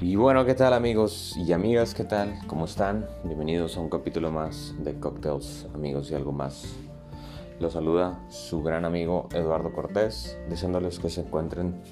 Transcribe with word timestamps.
Y 0.00 0.14
bueno, 0.14 0.44
¿qué 0.44 0.54
tal 0.54 0.74
amigos 0.74 1.36
y 1.36 1.52
amigas? 1.52 1.92
¿Qué 1.92 2.04
tal? 2.04 2.38
¿Cómo 2.46 2.66
están? 2.66 3.08
Bienvenidos 3.24 3.76
a 3.76 3.80
un 3.80 3.90
capítulo 3.90 4.30
más 4.30 4.72
de 4.78 4.94
Cocktails, 5.00 5.66
amigos 5.74 6.12
y 6.12 6.14
algo 6.14 6.30
más. 6.30 6.76
Los 7.58 7.72
saluda 7.72 8.24
su 8.28 8.62
gran 8.62 8.84
amigo 8.84 9.28
Eduardo 9.34 9.72
Cortés, 9.72 10.38
deseándoles 10.48 11.00
que 11.00 11.10
se 11.10 11.22
encuentren 11.22 11.82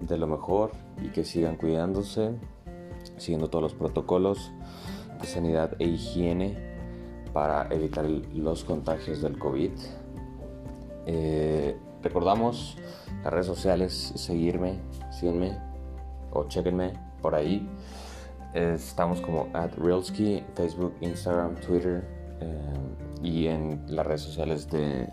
de 0.00 0.18
lo 0.18 0.26
mejor 0.26 0.72
y 1.00 1.10
que 1.10 1.24
sigan 1.24 1.54
cuidándose, 1.54 2.32
siguiendo 3.18 3.48
todos 3.48 3.62
los 3.62 3.74
protocolos 3.74 4.50
de 5.20 5.26
sanidad 5.28 5.76
e 5.78 5.84
higiene 5.84 6.58
para 7.32 7.68
evitar 7.72 8.04
los 8.04 8.64
contagios 8.64 9.22
del 9.22 9.38
COVID. 9.38 9.70
Eh, 11.06 11.76
recordamos 12.02 12.76
las 13.22 13.32
redes 13.32 13.46
sociales, 13.46 14.12
seguirme, 14.16 14.80
síguenme 15.12 15.56
o 16.32 16.48
chequenme 16.48 17.13
por 17.24 17.34
ahí. 17.34 17.66
Estamos 18.52 19.22
como 19.22 19.48
at 19.54 19.72
Realski, 19.78 20.44
Facebook, 20.54 20.94
Instagram, 21.00 21.54
Twitter 21.56 22.04
eh, 22.40 23.22
y 23.22 23.46
en 23.46 23.82
las 23.88 24.06
redes 24.06 24.20
sociales 24.20 24.70
de, 24.70 25.08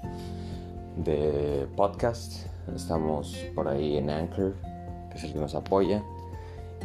de 0.98 1.68
podcast. 1.78 2.48
Estamos 2.76 3.34
por 3.56 3.70
ahí 3.70 3.96
en 3.96 4.10
Anchor, 4.10 4.54
que 5.10 5.18
es 5.18 5.24
el 5.24 5.32
que 5.32 5.40
nos 5.40 5.56
apoya, 5.56 6.04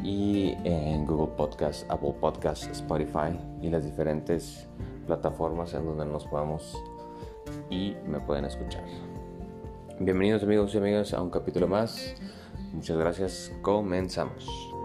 y 0.04 0.54
en 0.62 1.04
Google 1.06 1.34
Podcast, 1.36 1.90
Apple 1.90 2.14
Podcast, 2.20 2.70
Spotify 2.70 3.36
y 3.60 3.68
las 3.68 3.84
diferentes 3.84 4.68
plataformas 5.08 5.74
en 5.74 5.86
donde 5.86 6.06
nos 6.06 6.24
podamos 6.26 6.72
y 7.68 7.96
me 8.06 8.20
pueden 8.20 8.44
escuchar. 8.44 8.84
Bienvenidos 9.98 10.44
amigos 10.44 10.72
y 10.72 10.78
amigas 10.78 11.12
a 11.12 11.20
un 11.20 11.30
capítulo 11.30 11.66
más. 11.66 12.14
Muchas 12.72 12.96
gracias. 12.96 13.52
Comenzamos. 13.60 14.75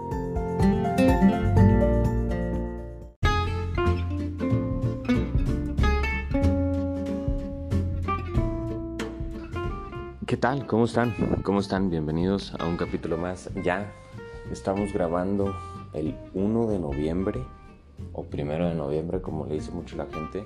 ¿Qué 10.32 10.38
tal? 10.38 10.66
¿Cómo 10.66 10.86
están? 10.86 11.14
¿Cómo 11.44 11.59
están? 11.59 11.89
Bienvenidos 11.89 12.54
a 12.58 12.66
un 12.66 12.78
capítulo 12.78 13.17
más. 13.17 13.50
Ya 13.66 13.92
estamos 14.50 14.94
grabando 14.94 15.54
el 15.92 16.16
1 16.34 16.67
de 16.67 16.80
noviembre 16.80 17.42
o 18.14 18.23
primero 18.23 18.70
de 18.70 18.73
noviembre, 18.73 19.22
como 19.22 19.45
le 19.45 19.56
dice 19.56 19.72
mucho 19.72 19.98
la 19.98 20.06
gente, 20.06 20.45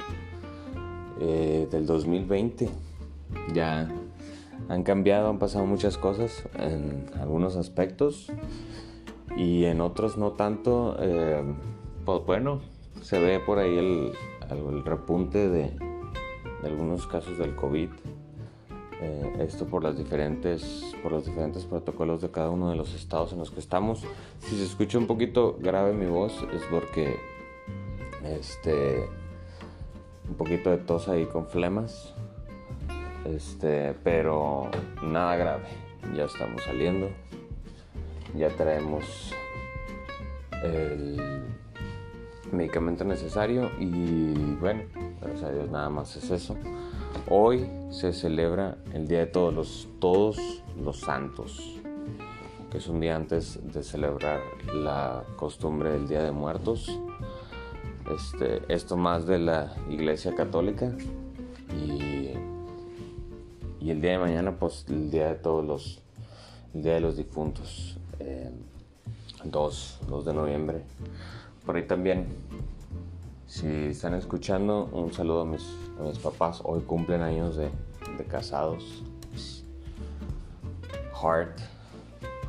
eh, 1.20 1.68
del 1.70 1.86
2020. 1.86 2.68
Ya 3.54 3.88
han 4.70 4.82
cambiado, 4.82 5.30
han 5.30 5.38
pasado 5.38 5.68
muchas 5.68 6.00
cosas 6.00 6.44
en 6.58 7.06
algunos 7.20 7.56
aspectos 7.56 8.32
y 9.36 9.66
en 9.66 9.81
otros 9.81 10.17
no 10.17 10.31
tanto. 10.31 10.95
Eh, 11.00 11.44
pues 12.05 12.25
bueno, 12.25 12.61
se 13.02 13.19
ve 13.19 13.39
por 13.39 13.59
ahí 13.59 13.78
el, 13.78 14.14
repunte 14.86 15.50
de, 15.50 15.72
de, 16.61 16.67
algunos 16.67 17.08
casos 17.08 17.38
del 17.38 17.56
COVID. 17.56 17.89
Eh, 19.02 19.33
esto 19.39 19.66
por 19.66 19.83
las 19.83 19.97
diferentes 19.97 20.95
por 21.03 21.11
los 21.11 21.25
diferentes 21.25 21.66
protocolos 21.66 22.22
de 22.22 22.31
cada 22.31 22.50
uno 22.50 22.69
de 22.69 22.78
los 22.78 22.94
estados 22.94 23.33
en 23.33 23.39
los 23.39 23.52
que 23.52 23.59
estamos. 23.59 24.03
Si 24.39 24.56
se 24.56 24.63
escucha 24.63 24.97
un 24.97 25.08
poquito 25.08 25.58
grave 25.59 25.94
mi 25.94 26.06
voz 26.06 26.33
es 26.53 26.61
porque 26.72 27.17
este 28.23 29.09
un 30.30 30.36
poquito 30.36 30.72
de 30.72 30.78
tos 30.78 31.09
ahí 31.09 31.25
con 31.25 31.47
flemas. 31.47 32.13
Este, 33.25 33.95
pero 34.03 34.69
nada 35.03 35.36
grave. 35.36 35.66
Ya 36.16 36.25
estamos 36.25 36.61
saliendo 36.63 37.09
ya 38.38 38.50
traemos 38.50 39.33
el 40.64 41.45
medicamento 42.52 43.03
necesario 43.03 43.69
y 43.79 44.34
bueno, 44.56 44.84
gracias 45.22 45.44
a 45.44 45.51
Dios 45.51 45.69
nada 45.69 45.90
más 45.90 46.16
es 46.16 46.29
eso. 46.31 46.56
Hoy 47.29 47.69
se 47.90 48.13
celebra 48.13 48.78
el 48.94 49.07
Día 49.07 49.19
de 49.19 49.25
Todos 49.28 49.53
los, 49.53 49.88
todos 50.00 50.63
los 50.81 51.00
Santos, 51.00 51.79
que 52.72 52.78
es 52.78 52.88
un 52.88 53.00
día 53.00 53.16
antes 53.16 53.59
de 53.72 53.84
celebrar 53.84 54.40
la 54.74 55.24
costumbre 55.38 55.91
del 55.91 56.07
Día 56.07 56.24
de 56.24 56.31
Muertos. 56.31 57.00
Este, 58.16 58.62
esto 58.68 58.97
más 58.97 59.25
de 59.25 59.40
la 59.40 59.75
Iglesia 59.90 60.35
Católica 60.35 60.91
y, 61.74 62.34
y 63.79 63.90
el 63.90 64.00
día 64.00 64.12
de 64.12 64.19
mañana 64.19 64.59
pues 64.59 64.85
el 64.90 65.09
Día 65.09 65.29
de 65.29 65.35
Todos 65.35 65.66
los, 65.66 66.01
el 66.75 66.84
Día 66.84 66.94
de 66.95 67.00
los 67.00 67.18
Difuntos. 67.18 67.97
2, 68.20 70.00
eh, 70.02 70.06
2 70.08 70.26
de 70.26 70.34
noviembre. 70.34 70.81
Por 71.66 71.76
ahí 71.76 71.84
también, 71.84 72.28
si 73.48 73.68
están 73.88 74.14
escuchando, 74.14 74.86
un 74.92 75.14
saludo 75.14 75.42
a 75.42 75.46
mis, 75.46 75.64
papás. 76.22 76.62
Hoy 76.64 76.81
cumplen 76.81 77.22
años 77.22 77.56
de, 77.56 77.70
de 78.18 78.24
casados. 78.25 79.04
Heart, 81.22 81.59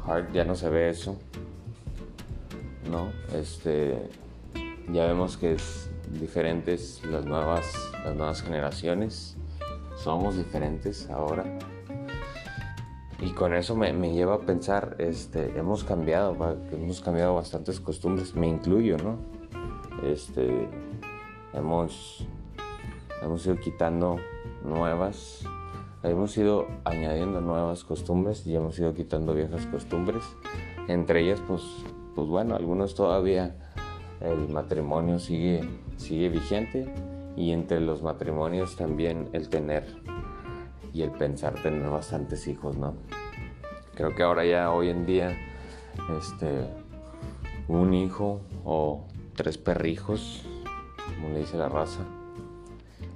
Heart, 0.06 0.32
ya 0.32 0.44
no 0.44 0.54
se 0.54 0.68
ve 0.68 0.90
eso. 0.90 1.16
No, 2.90 3.10
este, 3.34 3.98
ya 4.92 5.06
vemos 5.06 5.36
que 5.36 5.54
es 5.54 5.90
diferentes 6.20 7.02
las 7.04 7.24
nuevas, 7.24 7.64
las 8.04 8.14
nuevas 8.14 8.42
generaciones. 8.42 9.36
Somos 9.96 10.36
diferentes 10.36 11.08
ahora 11.10 11.58
y 13.20 13.30
con 13.30 13.54
eso 13.54 13.74
me, 13.74 13.92
lleva 14.12 14.34
a 14.34 14.40
pensar, 14.40 14.96
este, 14.98 15.58
hemos 15.58 15.84
cambiado, 15.84 16.36
hemos 16.72 17.00
cambiado 17.00 17.34
bastantes 17.34 17.80
costumbres, 17.80 18.34
me 18.34 18.46
incluyo, 18.46 18.98
¿no? 18.98 19.16
Este, 20.04 20.68
hemos, 21.54 22.26
hemos 23.22 23.46
ido 23.46 23.56
quitando 23.56 24.16
nuevas, 24.62 25.44
hemos 26.02 26.36
ido 26.36 26.66
añadiendo 26.84 27.40
nuevas 27.40 27.84
costumbres 27.84 28.46
y 28.46 28.54
hemos 28.54 28.78
ido 28.78 28.92
quitando 28.92 29.34
viejas 29.34 29.66
costumbres. 29.66 30.22
Entre 30.88 31.22
ellas, 31.22 31.42
pues, 31.48 31.62
pues 32.14 32.28
bueno, 32.28 32.54
algunos 32.54 32.94
todavía 32.94 33.56
el 34.20 34.48
matrimonio 34.48 35.18
sigue, 35.18 35.66
sigue 35.96 36.28
vigente 36.28 36.86
y 37.34 37.52
entre 37.52 37.80
los 37.80 38.02
matrimonios 38.02 38.76
también 38.76 39.28
el 39.32 39.48
tener 39.48 39.84
y 40.96 41.02
el 41.02 41.10
pensar 41.10 41.52
tener 41.62 41.90
bastantes 41.90 42.48
hijos, 42.48 42.78
¿no? 42.78 42.94
Creo 43.94 44.14
que 44.14 44.22
ahora 44.22 44.46
ya 44.46 44.72
hoy 44.72 44.88
en 44.88 45.04
día, 45.04 45.36
este, 46.18 46.70
un 47.68 47.92
hijo 47.92 48.40
o 48.64 49.04
tres 49.34 49.58
perrijos, 49.58 50.46
como 51.04 51.34
le 51.34 51.40
dice 51.40 51.58
la 51.58 51.68
raza, 51.68 52.00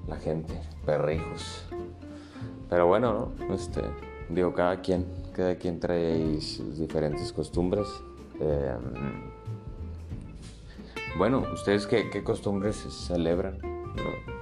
la 0.06 0.16
gente, 0.16 0.52
perrijos. 0.84 1.64
Pero 2.68 2.86
bueno, 2.86 3.32
¿no? 3.38 3.54
este, 3.54 3.80
digo, 4.28 4.52
cada 4.52 4.82
quien, 4.82 5.06
cada 5.32 5.54
quien 5.56 5.80
trae 5.80 6.38
sus 6.42 6.78
diferentes 6.78 7.32
costumbres. 7.32 7.88
Em, 8.40 9.30
bueno, 11.16 11.46
¿ustedes 11.54 11.86
qué, 11.86 12.10
qué 12.10 12.22
costumbres 12.22 12.76
celebran? 12.76 13.58
¿no? 13.62 14.39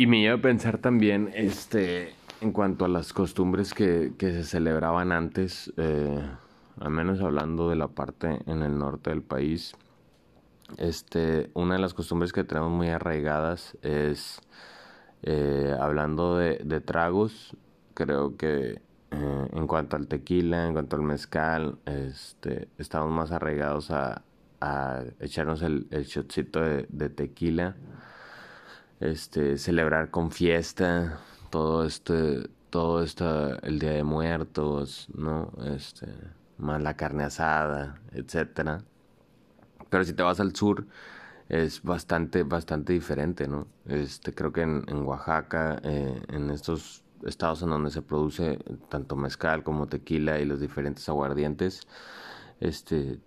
Y 0.00 0.06
me 0.06 0.16
iba 0.16 0.32
a 0.32 0.38
pensar 0.38 0.78
también, 0.78 1.30
este, 1.34 2.14
en 2.40 2.52
cuanto 2.52 2.86
a 2.86 2.88
las 2.88 3.12
costumbres 3.12 3.74
que, 3.74 4.14
que 4.16 4.32
se 4.32 4.44
celebraban 4.44 5.12
antes, 5.12 5.70
eh, 5.76 6.26
al 6.80 6.90
menos 6.90 7.20
hablando 7.20 7.68
de 7.68 7.76
la 7.76 7.88
parte 7.88 8.38
en 8.46 8.62
el 8.62 8.78
norte 8.78 9.10
del 9.10 9.20
país, 9.20 9.74
este, 10.78 11.50
una 11.52 11.74
de 11.74 11.82
las 11.82 11.92
costumbres 11.92 12.32
que 12.32 12.44
tenemos 12.44 12.70
muy 12.70 12.88
arraigadas 12.88 13.76
es, 13.82 14.40
eh, 15.22 15.76
hablando 15.78 16.38
de, 16.38 16.80
tragos, 16.80 17.54
creo 17.92 18.38
que 18.38 18.80
eh, 19.10 19.48
en 19.52 19.66
cuanto 19.66 19.96
al 19.96 20.08
tequila, 20.08 20.66
en 20.66 20.72
cuanto 20.72 20.96
al 20.96 21.02
mezcal, 21.02 21.78
este, 21.84 22.68
estamos 22.78 23.12
más 23.12 23.32
arraigados 23.32 23.90
a, 23.90 24.22
a 24.62 25.02
echarnos 25.20 25.60
el, 25.60 25.88
el 25.90 26.04
shotcito 26.04 26.60
de 26.60 27.10
tequila 27.10 27.76
este, 29.00 29.58
celebrar 29.58 30.10
con 30.10 30.30
fiesta, 30.30 31.20
todo 31.50 31.84
este, 31.84 32.48
todo 32.70 33.02
esto, 33.02 33.60
el 33.62 33.78
Día 33.78 33.92
de 33.92 34.04
Muertos, 34.04 35.08
¿no? 35.14 35.52
Este, 35.74 36.06
más 36.58 36.82
la 36.82 36.96
carne 36.96 37.24
asada, 37.24 38.00
etcétera. 38.12 38.82
Pero 39.88 40.04
si 40.04 40.12
te 40.12 40.22
vas 40.22 40.38
al 40.40 40.54
sur, 40.54 40.86
es 41.48 41.82
bastante, 41.82 42.44
bastante 42.44 42.92
diferente, 42.92 43.48
¿no? 43.48 43.66
Este, 43.86 44.32
creo 44.34 44.52
que 44.52 44.62
en, 44.62 44.84
en 44.86 45.02
Oaxaca, 45.02 45.80
eh, 45.82 46.22
en 46.28 46.50
estos 46.50 47.02
estados 47.26 47.62
en 47.62 47.70
donde 47.70 47.90
se 47.90 48.02
produce 48.02 48.58
tanto 48.88 49.16
mezcal 49.16 49.62
como 49.64 49.88
tequila 49.88 50.38
y 50.38 50.44
los 50.44 50.60
diferentes 50.60 51.08
aguardientes, 51.08 51.82
este, 52.60 53.18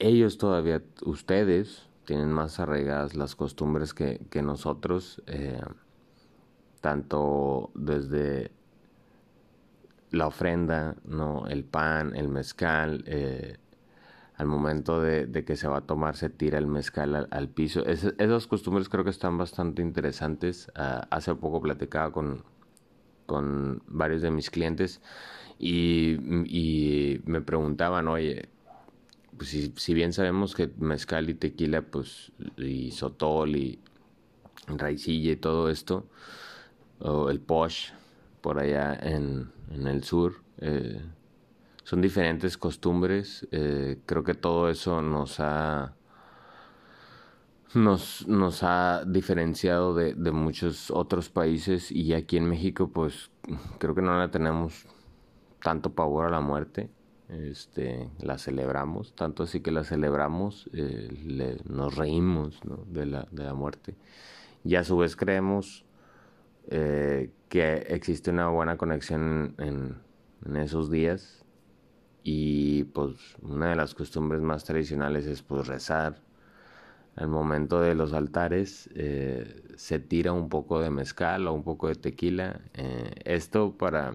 ellos 0.00 0.38
todavía, 0.38 0.82
ustedes, 1.04 1.86
tienen 2.08 2.32
más 2.32 2.58
arraigadas 2.58 3.14
las 3.16 3.36
costumbres 3.36 3.92
que, 3.92 4.18
que 4.30 4.40
nosotros, 4.40 5.22
eh, 5.26 5.60
tanto 6.80 7.70
desde 7.74 8.50
la 10.10 10.26
ofrenda, 10.26 10.96
¿no? 11.04 11.46
El 11.48 11.64
pan, 11.64 12.16
el 12.16 12.28
mezcal, 12.28 13.04
eh, 13.06 13.58
al 14.36 14.46
momento 14.46 15.02
de, 15.02 15.44
que 15.44 15.54
se 15.56 15.68
va 15.68 15.78
a 15.78 15.80
tomar 15.82 16.16
se 16.16 16.30
tira 16.30 16.56
el 16.56 16.66
mezcal 16.66 17.28
al, 17.30 17.48
piso. 17.50 17.84
esas 17.84 18.46
costumbres 18.46 18.88
creo 18.88 19.04
que 19.04 19.10
están 19.10 19.36
bastante 19.36 19.82
interesantes. 19.82 20.72
Ah, 20.74 21.06
hace 21.10 21.34
poco 21.34 21.60
platicaba 21.60 22.10
con, 22.10 22.42
con 23.26 23.82
varios 23.86 24.22
de 24.22 24.30
mis 24.30 24.48
clientes 24.48 25.02
y, 25.58 27.20
me 27.26 27.42
preguntaban, 27.42 28.08
oye, 28.08 28.48
pues 29.38 29.50
si, 29.50 29.94
bien 29.94 30.12
sabemos 30.12 30.54
que 30.54 30.70
mezcal 30.78 31.30
y 31.30 31.34
tequila, 31.34 31.82
pues, 31.82 32.32
y 32.56 32.90
sotol 32.90 33.56
y 33.56 33.78
raicilla 34.66 35.32
y 35.32 35.36
todo 35.36 35.70
esto, 35.70 36.06
o 36.98 37.30
el 37.30 37.40
posh 37.40 37.90
por 38.40 38.58
allá 38.58 38.94
en, 39.00 39.50
el 39.70 40.02
sur, 40.04 40.42
eh, 40.58 41.00
son 41.84 42.00
diferentes 42.00 42.58
costumbres. 42.58 43.46
Eh, 43.52 44.00
creo 44.04 44.24
que 44.24 44.34
todo 44.34 44.68
eso 44.68 45.00
nos 45.00 45.40
ha 45.40 45.94
nos, 47.74 48.26
nos 48.26 48.62
ha 48.62 49.04
diferenciado 49.06 49.94
de, 49.94 50.14
de, 50.14 50.32
muchos 50.32 50.90
otros 50.90 51.28
países 51.28 51.92
y 51.92 52.14
aquí 52.14 52.38
en 52.38 52.48
México 52.48 52.88
pues 52.88 53.30
creo 53.78 53.94
que 53.94 54.00
no 54.00 54.18
la 54.18 54.30
tenemos 54.30 54.86
tanto 55.62 55.92
pavor 55.92 56.26
a 56.26 56.30
la 56.30 56.40
muerte. 56.40 56.90
Este, 57.28 58.08
la 58.20 58.38
celebramos, 58.38 59.14
tanto 59.14 59.42
así 59.42 59.60
que 59.60 59.70
la 59.70 59.84
celebramos, 59.84 60.70
eh, 60.72 61.58
nos 61.68 61.94
reímos 61.94 62.58
de, 62.86 63.04
la, 63.04 63.28
de 63.30 63.44
la 63.44 63.52
muerte. 63.52 63.94
Y 64.64 64.76
a 64.76 64.84
su 64.84 64.96
vez 64.96 65.14
creemos 65.14 65.84
eh, 66.68 67.30
que 67.50 67.74
existe 67.88 68.30
una 68.30 68.48
buena 68.48 68.78
conexión 68.78 69.54
en, 69.58 69.96
en 70.46 70.56
esos 70.56 70.90
días 70.90 71.44
y 72.22 72.84
pues 72.84 73.36
una 73.42 73.70
de 73.70 73.76
las 73.76 73.94
costumbres 73.94 74.40
más 74.40 74.64
tradicionales 74.64 75.26
es 75.26 75.42
pues 75.42 75.66
rezar. 75.66 76.22
Al 77.16 77.28
momento 77.28 77.80
de 77.80 77.94
los 77.94 78.12
altares 78.14 78.88
eh, 78.94 79.62
se 79.76 79.98
tira 79.98 80.32
un 80.32 80.48
poco 80.48 80.80
de 80.80 80.90
mezcal 80.90 81.46
o 81.46 81.52
un 81.52 81.64
poco 81.64 81.88
de 81.88 81.96
tequila. 81.96 82.60
Esto 83.24 83.76
para 83.76 84.14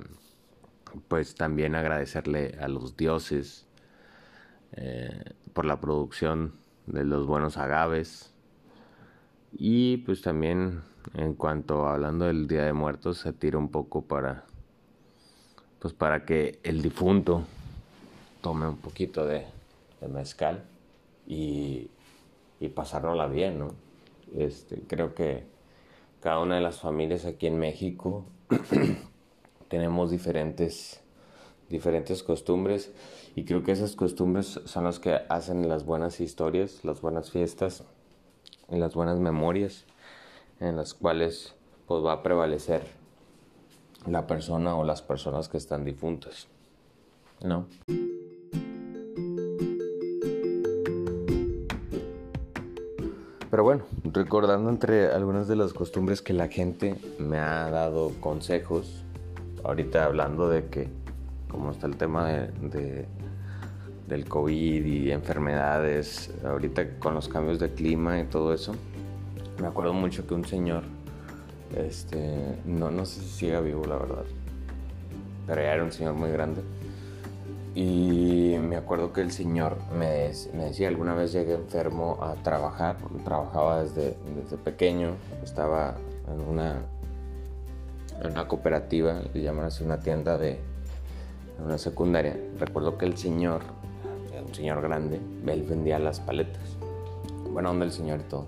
pues 1.08 1.36
también 1.36 1.76
agradecerle 1.76 2.58
a 2.60 2.68
los 2.68 2.98
dioses 2.98 3.68
eh, 4.74 5.24
por 5.54 5.66
la 5.66 5.80
producción 5.80 6.54
de 6.88 7.04
los 7.04 7.26
buenos 7.28 7.58
agaves. 7.58 8.34
Y 9.52 9.98
pues 9.98 10.22
también 10.22 10.82
en 11.14 11.34
cuanto 11.36 11.88
hablando 11.88 12.26
del 12.26 12.48
Día 12.48 12.64
de 12.64 12.74
Muertos 12.74 13.20
se 13.20 13.34
tira 13.34 13.58
un 13.58 13.70
poco 13.70 14.04
para 14.04 14.46
pues 15.80 15.94
para 15.94 16.24
que 16.26 16.60
el 16.64 16.82
difunto 16.82 17.44
tome 18.42 18.66
un 18.68 18.78
poquito 18.78 19.26
de, 19.26 19.46
mezcal 20.10 20.64
y, 21.28 21.90
y 22.62 22.70
pasárnosla 22.70 23.28
bien, 23.28 23.60
¿no? 23.60 23.74
Este, 24.34 24.82
creo 24.88 25.14
que 25.14 25.44
cada 26.22 26.40
una 26.40 26.56
de 26.56 26.62
las 26.62 26.80
familias 26.80 27.26
aquí 27.26 27.48
en 27.48 27.60
México 27.60 28.26
tenemos 29.74 30.12
diferentes, 30.12 31.02
diferentes 31.68 32.22
costumbres 32.22 32.92
y 33.36 33.44
creo 33.44 33.64
que 33.64 33.72
esas 33.72 33.96
costumbres 33.96 34.60
son 34.66 34.84
las 34.84 35.00
que 35.00 35.22
hacen 35.30 35.68
las 35.68 35.84
buenas 35.84 36.22
historias, 36.22 36.86
las 36.86 37.02
buenas 37.02 37.32
fiestas 37.32 37.84
y 38.70 38.78
las 38.78 38.94
buenas 38.94 39.18
memorias 39.18 39.86
en 40.60 40.76
las 40.76 40.94
cuales 40.94 41.56
pues 41.88 42.06
va 42.06 42.14
a 42.14 42.22
prevalecer 42.22 42.84
la 44.06 44.28
persona 44.28 44.76
o 44.76 44.84
las 44.84 45.02
personas 45.02 45.50
que 45.50 45.58
están 45.58 45.84
difuntas, 45.86 46.48
¿no? 47.42 47.66
Pero 53.50 53.64
bueno, 53.64 53.86
recordando 54.04 54.70
entre 54.70 55.08
algunas 55.12 55.48
de 55.48 55.56
las 55.56 55.74
costumbres 55.74 56.22
que 56.22 56.34
la 56.34 56.48
gente 56.48 56.96
me 57.18 57.40
ha 57.40 57.72
dado 57.72 58.12
consejos, 58.20 59.03
ahorita 59.64 60.06
hablando 60.06 60.50
de 60.50 60.66
que 60.68 60.90
como 61.50 61.72
está 61.72 61.88
el 61.88 61.98
tema 61.98 62.30
de, 62.30 63.06
del 64.08 64.28
COVID 64.28 64.86
y 64.86 65.12
enfermedades, 65.12 66.34
ahorita 66.44 66.98
con 67.00 67.14
los 67.14 67.28
cambios 67.28 67.60
de 67.60 67.72
clima 67.74 68.20
y 68.20 68.26
todo 68.26 68.54
eso, 68.54 68.74
me 69.62 69.68
acuerdo 69.68 69.94
mucho 69.94 70.26
que 70.26 70.34
un 70.34 70.46
señor, 70.46 70.84
este, 71.78 72.58
no, 72.66 72.90
no 72.90 73.06
sé 73.06 73.22
si 73.22 73.30
siga 73.30 73.62
vivo 73.62 73.86
la 73.86 73.98
verdad, 73.98 74.26
pero 75.46 75.62
ya 75.62 75.74
era 75.74 75.84
un 75.84 75.92
señor 75.92 76.16
muy 76.16 76.32
grande, 76.32 76.62
y 77.76 78.56
me 78.62 78.76
acuerdo 78.76 79.14
que 79.14 79.22
el 79.22 79.32
señor 79.32 79.78
me, 79.98 80.32
me, 80.54 80.66
decía, 80.66 80.88
alguna 80.88 81.16
vez 81.16 81.32
llegué 81.32 81.54
enfermo 81.56 82.20
a 82.22 82.36
trabajar, 82.36 82.98
trabajaba 83.24 83.84
desde, 83.84 84.16
desde 84.36 84.58
pequeño, 84.58 85.16
estaba 85.44 85.96
en 86.32 86.42
una, 86.42 86.82
una 88.30 88.48
cooperativa, 88.48 89.22
le 89.34 89.42
llaman 89.42 89.66
así 89.66 89.84
una 89.84 90.00
tienda 90.00 90.38
de 90.38 90.60
una 91.64 91.78
secundaria. 91.78 92.38
Recuerdo 92.60 92.98
que 92.98 93.06
el 93.06 93.18
señor, 93.18 93.62
un 94.46 94.54
señor 94.54 94.82
grande, 94.82 95.20
él 95.48 95.64
vendía 95.64 96.00
las 96.00 96.20
paletas. 96.20 96.78
Buena 97.52 97.70
onda 97.70 97.86
el 97.86 97.92
señor 97.92 98.20
y 98.20 98.24
todo. 98.24 98.46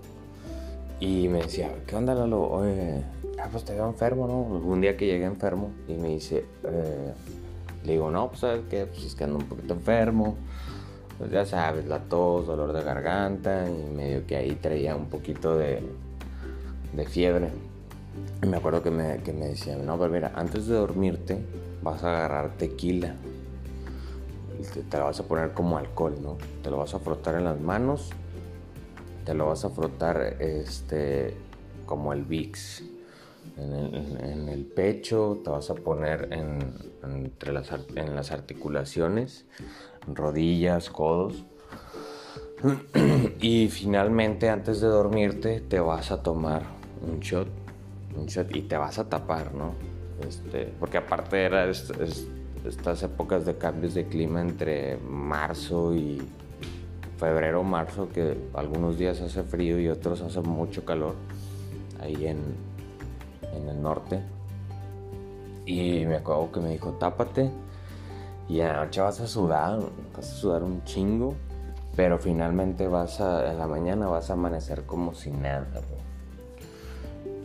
Y 1.00 1.28
me 1.28 1.42
decía, 1.42 1.72
¿qué 1.86 1.96
onda 1.96 2.16
Lalo? 2.16 2.50
Oye, 2.50 3.04
ah, 3.42 3.48
pues 3.52 3.66
te 3.66 3.74
veo 3.74 3.88
enfermo, 3.88 4.28
¿no? 4.28 4.40
Un 4.40 4.82
día 4.82 4.96
que 4.96 5.06
llegué 5.06 5.26
enfermo 5.26 5.72
y 5.88 5.94
me 5.94 6.10
dice, 6.10 6.46
eh, 6.64 7.14
le 7.84 7.92
digo, 7.92 8.10
no, 8.10 8.30
pues 8.30 8.40
sabes 8.40 8.62
qué, 8.70 8.86
pues 8.86 9.04
es 9.04 9.16
que 9.16 9.26
ando 9.26 9.38
un 9.38 9.46
poquito 9.46 9.74
enfermo. 9.74 10.36
Pues 11.18 11.32
ya 11.32 11.46
sabes, 11.46 11.86
la 11.86 12.00
tos, 12.00 12.48
dolor 12.48 12.74
de 12.74 12.84
garganta 12.84 13.70
y 13.70 13.94
medio 13.96 14.26
que 14.26 14.36
ahí 14.36 14.56
traía 14.56 14.96
un 14.96 15.06
poquito 15.06 15.58
de, 15.58 15.82
de 16.94 17.06
fiebre. 17.06 17.50
Me 18.48 18.58
acuerdo 18.58 18.84
que 18.84 18.92
me, 18.92 19.22
que 19.24 19.34
me 19.34 19.48
decía, 19.48 19.76
no, 19.76 19.98
pero 19.98 20.12
mira, 20.12 20.32
antes 20.36 20.68
de 20.68 20.76
dormirte 20.76 21.46
vas 21.82 22.04
a 22.04 22.16
agarrar 22.16 22.58
tequila. 22.58 23.16
Te, 24.74 24.82
te, 24.82 24.98
lo 24.98 25.06
vas 25.06 25.20
a 25.20 25.24
poner 25.24 25.54
como 25.54 25.78
alcohol, 25.78 26.16
¿no? 26.22 26.38
Te 26.64 26.70
lo 26.70 26.78
vas 26.78 26.94
a 26.94 27.00
frotar 27.00 27.36
en 27.36 27.44
las 27.44 27.60
manos. 27.60 28.12
Te 29.26 29.34
lo 29.34 29.48
vas 29.48 29.66
a 29.66 29.70
frotar 29.70 30.38
este, 30.40 31.36
como 31.86 32.14
el 32.14 32.24
VIX 32.24 32.84
en 33.58 34.50
el, 34.50 34.66
pecho, 34.66 35.40
te 35.44 35.50
vas 35.50 35.70
a 35.70 35.76
poner 35.76 36.30
en, 36.32 36.74
entre 37.04 37.54
las, 37.54 37.70
en 37.96 38.16
las 38.16 38.32
articulaciones, 38.32 39.46
rodillas, 40.14 40.90
codos. 40.90 41.46
Y 43.42 43.68
finalmente 43.68 44.50
antes 44.50 44.82
de 44.82 44.88
dormirte 44.88 45.60
te 45.60 45.80
vas 45.80 46.12
a 46.12 46.24
tomar 46.24 46.64
un 47.06 47.20
shot 47.20 47.48
y 48.50 48.62
te 48.62 48.78
vas 48.78 49.00
a 49.00 49.10
tapar, 49.10 49.54
¿no? 49.54 49.74
Este, 50.28 50.74
porque 50.80 50.98
aparte 50.98 51.44
era 51.44 51.66
estas 51.70 53.04
épocas 53.04 53.46
de 53.46 53.58
cambios 53.58 53.94
de 53.94 54.08
clima 54.08 54.42
entre 54.42 54.98
marzo 54.98 55.94
y 55.94 56.22
febrero, 57.18 57.64
marzo, 57.64 58.10
que 58.10 58.50
algunos 58.54 58.98
días 58.98 59.22
hace 59.22 59.44
frío 59.44 59.80
y 59.80 59.88
otros 59.88 60.22
hace 60.22 60.42
mucho 60.42 60.84
calor 60.86 61.16
ahí 62.02 62.28
en, 62.28 62.40
en 63.54 63.70
el 63.70 63.82
norte. 63.82 64.22
Y 65.66 66.06
me 66.06 66.18
acuerdo 66.18 66.52
que 66.52 66.60
me 66.60 66.70
dijo, 66.70 66.92
tápate. 66.94 67.50
Y 68.48 68.60
en 68.60 68.68
la 68.68 68.86
noche 68.86 69.02
vas 69.02 69.20
a 69.20 69.28
sudar, 69.28 69.80
vas 70.16 70.32
a 70.32 70.36
sudar 70.36 70.64
un 70.64 70.84
chingo. 70.84 71.36
Pero 71.96 72.20
finalmente 72.20 72.88
vas 72.88 73.22
a, 73.22 73.52
en 73.52 73.58
la 73.58 73.68
mañana 73.68 74.08
vas 74.08 74.30
a 74.30 74.34
amanecer 74.34 74.86
como 74.86 75.14
si 75.14 75.32
nada. 75.32 75.82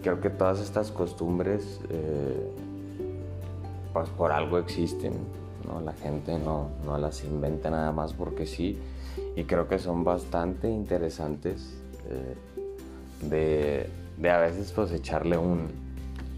Creo 0.02 0.21
que 0.21 0.30
todas 0.30 0.61
estas 0.61 0.90
costumbres, 0.90 1.80
eh, 1.90 2.50
pues 3.92 4.09
por 4.11 4.33
algo 4.33 4.59
existen. 4.59 5.12
¿no? 5.66 5.80
La 5.80 5.92
gente 5.92 6.38
no, 6.38 6.71
no 6.85 6.99
las 6.99 7.25
inventa 7.25 7.71
nada 7.71 7.92
más 7.92 8.12
porque 8.12 8.47
sí. 8.47 8.78
Y 9.37 9.45
creo 9.45 9.69
que 9.69 9.78
son 9.78 10.04
bastante 10.04 10.69
interesantes 10.69 11.76
eh, 12.09 12.37
de, 13.26 13.90
de 14.16 14.30
a 14.30 14.38
veces 14.38 14.73
pues 14.73 14.90
echarle 14.92 15.37
un, 15.37 15.69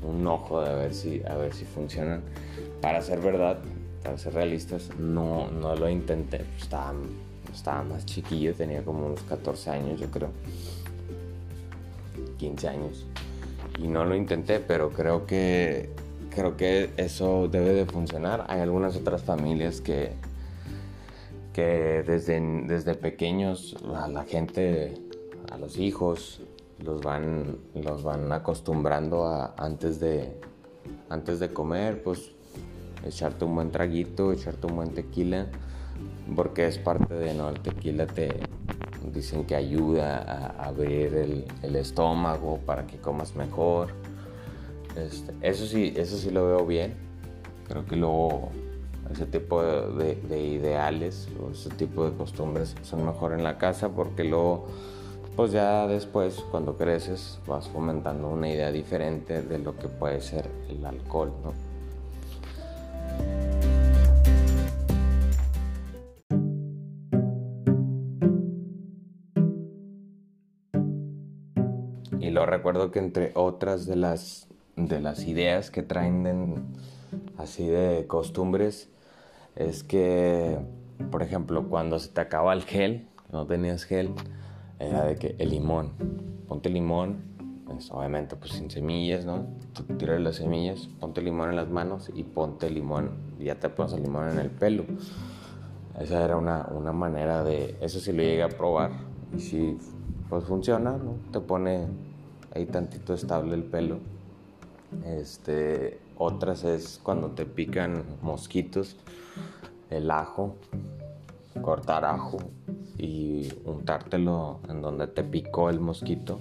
un 0.03 0.27
ojo 0.27 0.63
de 0.63 0.71
a 0.71 0.75
ver 0.75 0.95
si, 0.95 1.23
a 1.25 1.37
ver 1.37 1.55
si 1.55 1.65
funcionan. 1.65 2.23
Para 2.81 3.01
ser 3.01 3.21
verdad, 3.21 3.59
para 4.03 4.19
ser 4.19 4.35
realistas, 4.35 4.91
no, 4.99 5.51
no 5.51 5.77
lo 5.77 5.89
intenté. 5.89 6.45
Estaba, 6.59 6.95
estaba 7.53 7.83
más 7.85 8.05
chiquillo, 8.07 8.55
tenía 8.55 8.85
como 8.85 9.07
unos 9.07 9.23
14 9.23 9.71
años, 9.71 10.01
yo 10.01 10.11
creo. 10.11 10.31
15 12.39 12.69
años. 12.69 13.07
Y 13.79 13.89
no 13.89 14.05
lo 14.05 14.15
intenté, 14.15 14.61
pero 14.61 14.91
creo 14.91 15.27
que, 15.27 15.91
creo 16.31 16.57
que 16.57 16.91
eso 16.97 17.49
debe 17.49 17.73
de 17.73 17.87
funcionar. 17.87 18.45
Hay 18.49 18.61
algunas 18.61 18.97
otras 18.97 19.23
familias 19.23 19.81
que, 19.81 20.13
que 21.53 22.03
desde, 22.07 22.41
desde 22.67 22.95
pequeños 22.95 23.77
a 23.95 24.09
la 24.09 24.25
gente, 24.25 24.95
a 25.51 25.59
los 25.59 25.79
hijos, 25.79 26.43
los 26.79 27.01
van, 27.03 27.59
los 27.75 28.03
van 28.03 28.33
acostumbrando 28.33 29.27
a 29.27 29.55
antes 29.57 30.01
de, 30.01 30.41
antes 31.09 31.41
de 31.41 31.53
comer, 31.53 32.03
pues 32.03 32.33
echarte 33.07 33.45
un 33.45 33.55
buen 33.55 33.71
traguito, 33.71 34.33
echarte 34.33 34.67
un 34.67 34.77
buen 34.77 34.95
tequila, 34.95 35.47
porque 36.35 36.67
es 36.67 36.79
parte 36.79 37.15
de, 37.15 37.35
¿no? 37.35 37.51
El 37.51 37.61
tequila 37.61 38.07
te 38.07 38.41
dicen 39.13 39.45
que 39.45 39.55
ayuda 39.55 40.19
a 40.19 40.69
abrir 40.69 41.15
el, 41.15 41.45
el 41.63 41.77
estómago 41.77 42.59
para 42.65 42.87
que 42.87 42.99
comas 42.99 43.35
mejor. 43.37 43.89
Este, 44.97 45.33
eso 45.41 45.67
sí, 45.67 45.93
eso 45.97 46.17
sí 46.17 46.31
lo 46.31 46.47
veo 46.47 46.67
bien. 46.67 46.95
Creo 47.67 47.85
que 47.87 47.97
luego 47.97 48.51
ese 49.11 49.27
tipo 49.27 49.63
de, 49.63 50.17
de, 50.17 50.43
ideales 50.43 51.29
o 51.41 51.51
ese 51.51 51.71
tipo 51.71 52.09
de 52.09 52.17
costumbres 52.17 52.75
son 52.83 53.05
mejor 53.05 53.33
en 53.33 53.43
la 53.43 53.59
casa 53.59 53.91
porque 53.91 54.25
luego 54.25 54.67
pues 55.37 55.53
ya 55.53 55.87
después 55.87 56.45
cuando 56.51 56.77
creces 56.77 57.39
vas 57.47 57.69
fomentando 57.69 58.29
una 58.29 58.49
idea 58.49 58.71
diferente 58.71 59.43
de 59.43 59.59
lo 59.59 59.77
que 59.77 59.89
puede 59.89 60.21
ser 60.21 60.49
el 60.69 60.85
alcohol, 60.85 61.33
¿no? 61.43 61.72
Y 72.21 72.31
lo 72.31 72.47
recuerdo 72.47 72.91
que 72.91 72.99
entre 72.99 73.33
otras 73.35 73.87
de 73.87 73.97
las, 73.97 74.49
de 74.77 75.01
las 75.01 75.25
ideas 75.25 75.71
que 75.71 75.83
traen 75.83 76.65
así 77.39 77.67
de 77.67 78.07
costumbres 78.07 78.89
es 79.57 79.83
que, 79.83 80.59
por 81.11 81.23
ejemplo, 81.23 81.69
cuando 81.69 81.99
se 81.99 82.09
te 82.09 82.21
acaba 82.21 82.53
el 82.53 82.63
gel, 82.63 83.09
no 83.31 83.47
tenías 83.47 83.85
gel, 83.85 84.11
era 84.79 85.05
de 85.05 85.17
que 85.17 85.37
el 85.39 85.51
limón, 85.51 85.93
ponte 86.49 86.69
limón, 86.69 87.33
pues, 87.67 87.91
obviamente 87.91 88.37
pues 88.37 88.53
sin 88.53 88.71
semillas, 88.71 89.25
¿no? 89.25 89.47
Tú 89.73 90.07
las 90.07 90.37
semillas, 90.37 90.89
ponte 91.01 91.23
limón 91.23 91.51
en 91.51 91.57
las 91.57 91.69
manos 91.69 92.11
y 92.15 92.23
ponte 92.23 92.71
limón, 92.71 93.11
ya 93.41 93.57
te 93.57 93.69
pones 93.69 93.93
el 93.95 94.03
limón 94.03 94.29
en 94.29 94.39
el 94.39 94.51
pelo. 94.51 94.85
Esa 95.99 96.25
era 96.25 96.37
una, 96.37 96.69
una 96.73 96.93
manera 96.93 97.43
de, 97.43 97.77
eso 97.81 98.01
sí 98.01 98.13
lo 98.13 98.23
llegué 98.23 98.43
a 98.43 98.49
probar 98.49 98.91
si 99.37 99.79
pues 100.33 100.45
funciona, 100.45 100.93
¿no? 100.93 101.17
Te 101.31 101.41
pone 101.41 101.89
ahí 102.55 102.65
tantito 102.65 103.13
estable 103.13 103.55
el 103.55 103.65
pelo. 103.65 103.99
Este, 105.05 106.01
otras 106.17 106.65
es 106.65 106.99
cuando 107.03 107.33
te 107.33 107.45
pican 107.45 108.03
mosquitos, 108.23 108.97
el 109.91 110.11
ajo, 110.11 110.57
cortar 111.61 112.07
ajo 112.07 112.39
y 112.97 113.53
untártelo 113.67 114.61
en 114.71 114.81
donde 114.81 115.07
te 115.07 115.23
picó 115.23 115.69
el 115.69 115.81
mosquito 115.81 116.41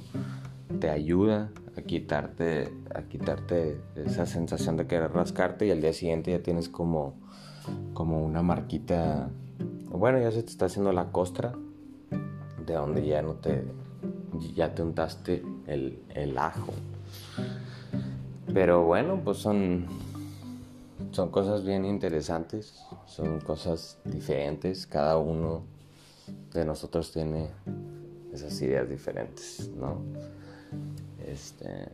te 0.80 0.90
ayuda 0.90 1.52
a 1.78 1.82
quitarte 1.82 2.72
a 2.96 3.02
quitarte 3.02 3.82
esa 3.96 4.26
sensación 4.26 4.78
de 4.78 4.88
querer 4.88 5.12
rascarte 5.12 5.68
y 5.68 5.72
al 5.72 5.82
día 5.82 5.92
siguiente 5.92 6.32
ya 6.32 6.42
tienes 6.42 6.70
como 6.70 7.16
como 7.94 8.24
una 8.26 8.42
marquita 8.42 9.30
bueno 9.90 10.18
ya 10.20 10.32
se 10.32 10.44
te 10.44 10.50
está 10.50 10.68
haciendo 10.68 10.94
la 10.94 11.12
costra 11.12 11.54
de 12.66 12.74
donde 12.74 13.06
ya 13.06 13.22
no 13.22 13.34
te 13.34 13.64
ya 14.56 14.74
te 14.74 14.82
untaste 14.82 15.44
el, 15.68 16.00
el 16.16 16.38
ajo 16.38 16.74
pero 18.54 18.84
bueno 18.84 19.22
pues 19.24 19.38
son 19.38 19.88
son 21.12 21.30
cosas 21.30 21.66
bien 21.66 21.84
interesantes, 21.84 22.74
son 23.06 23.40
cosas 23.42 24.00
diferentes, 24.06 24.86
cada 24.86 25.18
uno 25.18 25.64
de 26.54 26.64
nosotros 26.64 27.12
tiene 27.12 27.50
esas 28.32 28.62
ideas 28.62 28.90
diferentes, 28.90 29.70
¿no? 29.76 30.02
Este, 31.28 31.90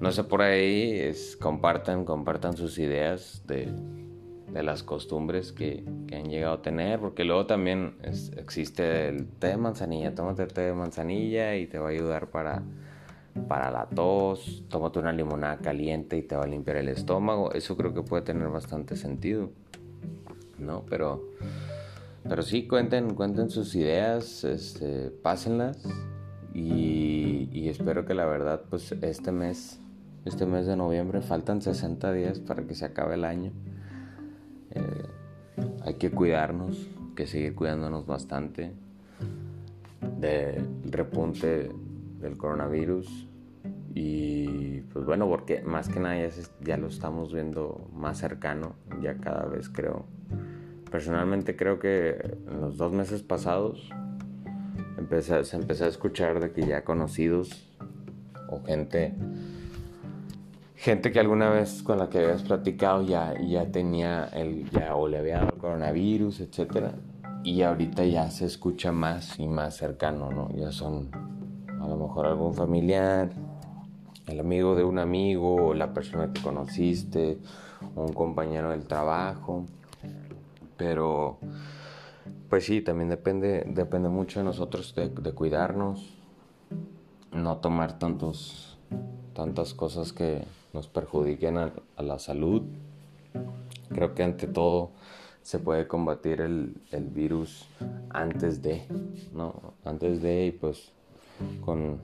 no 0.00 0.12
sé 0.12 0.24
por 0.24 0.42
ahí, 0.42 0.98
es, 0.98 1.36
compartan, 1.36 2.04
compartan 2.04 2.56
sus 2.56 2.78
ideas 2.78 3.42
de, 3.46 3.72
de 4.52 4.62
las 4.62 4.82
costumbres 4.82 5.52
que, 5.52 5.84
que, 6.06 6.16
han 6.16 6.28
llegado 6.28 6.54
a 6.54 6.62
tener, 6.62 6.98
porque 7.00 7.24
luego 7.24 7.46
también 7.46 7.96
existe 8.36 9.08
el 9.08 9.26
té 9.26 9.48
de 9.48 9.56
manzanilla, 9.56 10.14
tómate 10.14 10.46
té 10.46 10.62
de 10.62 10.72
manzanilla 10.72 11.56
y 11.56 11.66
te 11.66 11.78
va 11.78 11.88
a 11.88 11.90
ayudar 11.90 12.30
para 12.30 12.62
para 13.48 13.70
la 13.70 13.86
tos, 13.86 14.64
tómate 14.68 14.98
una 14.98 15.12
limonada 15.12 15.58
caliente 15.58 16.16
y 16.16 16.22
te 16.22 16.36
va 16.36 16.44
a 16.44 16.46
limpiar 16.46 16.78
el 16.78 16.88
estómago. 16.88 17.52
Eso 17.52 17.76
creo 17.76 17.94
que 17.94 18.02
puede 18.02 18.22
tener 18.22 18.48
bastante 18.48 18.96
sentido, 18.96 19.50
¿no? 20.58 20.84
Pero, 20.88 21.28
pero 22.28 22.42
sí, 22.42 22.66
cuenten, 22.66 23.14
cuenten 23.14 23.50
sus 23.50 23.74
ideas, 23.74 24.44
este, 24.44 25.10
pásenlas 25.10 25.82
y, 26.52 27.48
y, 27.52 27.68
espero 27.68 28.04
que 28.04 28.14
la 28.14 28.26
verdad, 28.26 28.62
pues 28.68 28.92
este 28.92 29.32
mes, 29.32 29.80
este 30.24 30.46
mes 30.46 30.66
de 30.66 30.76
noviembre, 30.76 31.20
faltan 31.22 31.62
60 31.62 32.12
días 32.12 32.40
para 32.40 32.64
que 32.64 32.74
se 32.74 32.84
acabe 32.84 33.14
el 33.14 33.24
año. 33.24 33.52
Eh, 34.74 35.06
hay 35.84 35.94
que 35.94 36.10
cuidarnos, 36.10 36.88
que 37.16 37.26
seguir 37.26 37.54
cuidándonos 37.54 38.06
bastante 38.06 38.72
del 40.18 40.66
repunte 40.84 41.70
del 42.20 42.36
coronavirus 42.36 43.28
y 43.94 44.80
pues 44.92 45.04
bueno, 45.04 45.28
porque 45.28 45.62
más 45.62 45.88
que 45.88 46.00
nada 46.00 46.16
ya, 46.62 46.76
lo 46.76 46.88
estamos 46.88 47.32
viendo 47.32 47.88
más 47.92 48.18
cercano, 48.18 48.74
ya 49.00 49.16
cada 49.16 49.46
vez 49.46 49.68
creo. 49.68 50.06
Personalmente 50.90 51.56
creo 51.56 51.78
que 51.78 52.36
en 52.48 52.60
los 52.60 52.76
dos 52.76 52.92
meses 52.92 53.22
pasados 53.22 53.90
empecé, 54.96 55.44
se 55.44 55.56
empezó 55.56 55.84
a 55.84 55.88
escuchar 55.88 56.40
de 56.40 56.52
que 56.52 56.66
ya 56.66 56.84
conocidos 56.84 57.68
o 58.48 58.62
gente 58.62 59.14
gente 60.80 61.12
que 61.12 61.20
alguna 61.20 61.50
vez 61.50 61.82
con 61.82 61.98
la 61.98 62.08
que 62.08 62.20
habías 62.20 62.42
platicado 62.42 63.02
ya, 63.02 63.34
ya 63.38 63.70
tenía 63.70 64.24
el 64.32 64.70
ya 64.70 64.96
o 64.96 65.08
le 65.08 65.18
había 65.18 65.34
dado 65.34 65.50
el 65.52 65.58
coronavirus, 65.58 66.40
etcétera, 66.40 66.94
y 67.44 67.60
ahorita 67.60 68.02
ya 68.06 68.30
se 68.30 68.46
escucha 68.46 68.90
más 68.90 69.38
y 69.38 69.46
más 69.46 69.76
cercano, 69.76 70.30
¿no? 70.30 70.48
Ya 70.56 70.72
son 70.72 71.10
a 71.68 71.86
lo 71.86 71.96
mejor 71.98 72.24
algún 72.24 72.54
familiar, 72.54 73.28
el 74.26 74.40
amigo 74.40 74.74
de 74.74 74.84
un 74.84 74.98
amigo, 74.98 75.74
la 75.74 75.92
persona 75.92 76.32
que 76.32 76.40
conociste, 76.40 77.38
un 77.94 78.14
compañero 78.14 78.70
del 78.70 78.86
trabajo. 78.86 79.66
Pero, 80.78 81.36
pues 82.48 82.64
sí, 82.64 82.80
también 82.80 83.10
depende, 83.10 83.64
depende 83.66 84.08
mucho 84.08 84.40
de 84.40 84.44
nosotros 84.44 84.94
de, 84.94 85.10
cuidarnos, 85.32 86.16
no 87.32 87.58
tomar 87.58 87.98
tantos, 87.98 88.78
tantas 89.34 89.74
cosas 89.74 90.14
que 90.14 90.42
nos 90.72 90.86
perjudiquen 90.88 91.58
a, 91.58 91.72
la 91.98 92.18
salud. 92.18 92.62
Creo 93.88 94.14
que 94.14 94.22
ante 94.22 94.46
todo 94.46 94.90
se 95.42 95.58
puede 95.58 95.86
combatir 95.86 96.40
el, 96.40 96.74
virus 97.12 97.66
antes 98.10 98.62
de, 98.62 98.82
¿no? 99.34 99.54
Antes 99.84 100.22
de 100.22 100.46
y 100.46 100.52
pues 100.52 100.92
con, 101.64 101.98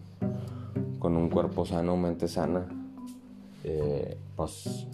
con 0.98 1.16
un 1.16 1.28
cuerpo 1.28 1.64
sano, 1.64 1.96
mente 1.96 2.28
sana, 2.28 2.66
eh, 3.64 4.16
pues 4.34 4.86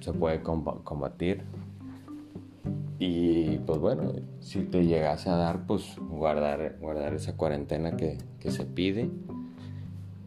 se 0.00 0.12
puede 0.12 0.42
combatir. 0.42 1.42
Y 2.98 3.58
pues 3.58 3.78
bueno, 3.80 4.12
si 4.40 4.60
te 4.60 4.86
llegase 4.86 5.28
a 5.28 5.36
dar, 5.36 5.66
pues 5.66 5.96
guardar, 5.98 6.76
guardar 6.80 7.14
esa 7.14 7.36
cuarentena 7.36 7.96
que, 7.96 8.18
que 8.40 8.50
se 8.50 8.64
pide 8.64 9.10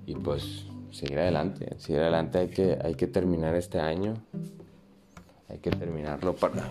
y 0.05 0.15
pues 0.15 0.65
seguir 0.91 1.19
adelante. 1.19 1.75
Seguir 1.77 2.01
adelante 2.01 2.39
hay 2.39 2.47
que, 2.47 2.77
hay 2.81 2.95
que 2.95 3.07
terminar 3.07 3.55
este 3.55 3.79
año. 3.79 4.15
Hay 5.49 5.59
que 5.59 5.69
terminarlo 5.69 6.35
para, 6.35 6.69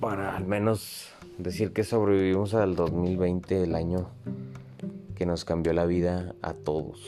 para 0.00 0.36
al 0.36 0.46
menos 0.46 1.08
decir 1.38 1.72
que 1.72 1.84
sobrevivimos 1.84 2.54
al 2.54 2.76
2020, 2.76 3.62
el 3.62 3.74
año 3.74 4.10
que 5.16 5.26
nos 5.26 5.44
cambió 5.44 5.72
la 5.72 5.86
vida 5.86 6.34
a 6.42 6.52
todos. 6.52 7.00